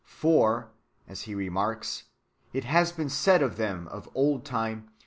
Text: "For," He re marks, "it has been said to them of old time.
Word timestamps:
"For," 0.03 0.71
He 1.15 1.35
re 1.35 1.49
marks, 1.49 2.05
"it 2.53 2.63
has 2.63 2.91
been 2.91 3.07
said 3.09 3.37
to 3.41 3.49
them 3.49 3.87
of 3.89 4.09
old 4.15 4.43
time. 4.43 4.89